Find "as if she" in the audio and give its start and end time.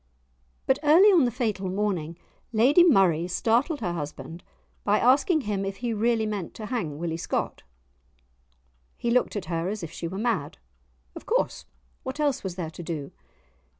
9.69-10.07